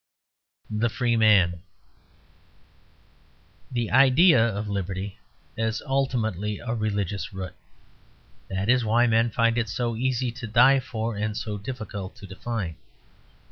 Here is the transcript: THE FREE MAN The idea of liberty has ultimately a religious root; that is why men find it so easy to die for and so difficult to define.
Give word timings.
THE 0.71 0.89
FREE 0.89 1.15
MAN 1.15 1.61
The 3.71 3.91
idea 3.91 4.39
of 4.43 4.67
liberty 4.67 5.19
has 5.55 5.83
ultimately 5.85 6.57
a 6.57 6.73
religious 6.73 7.31
root; 7.33 7.53
that 8.49 8.67
is 8.67 8.83
why 8.83 9.05
men 9.05 9.29
find 9.29 9.59
it 9.59 9.69
so 9.69 9.95
easy 9.95 10.31
to 10.31 10.47
die 10.47 10.79
for 10.79 11.15
and 11.15 11.37
so 11.37 11.59
difficult 11.59 12.15
to 12.15 12.25
define. 12.25 12.77